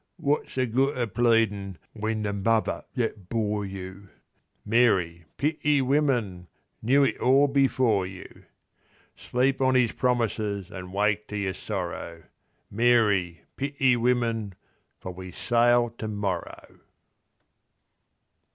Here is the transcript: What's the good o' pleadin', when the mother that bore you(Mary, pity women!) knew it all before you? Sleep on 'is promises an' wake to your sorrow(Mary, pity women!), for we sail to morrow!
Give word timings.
What's 0.17 0.55
the 0.55 0.65
good 0.65 0.97
o' 0.97 1.05
pleadin', 1.05 1.77
when 1.93 2.23
the 2.23 2.33
mother 2.33 2.85
that 2.95 3.29
bore 3.29 3.63
you(Mary, 3.67 5.25
pity 5.37 5.79
women!) 5.83 6.47
knew 6.81 7.03
it 7.03 7.19
all 7.19 7.47
before 7.47 8.07
you? 8.07 8.45
Sleep 9.15 9.61
on 9.61 9.75
'is 9.75 9.91
promises 9.91 10.71
an' 10.71 10.91
wake 10.91 11.27
to 11.27 11.37
your 11.37 11.53
sorrow(Mary, 11.53 13.41
pity 13.55 13.95
women!), 13.95 14.55
for 14.99 15.11
we 15.13 15.29
sail 15.29 15.91
to 15.99 16.07
morrow! 16.07 16.79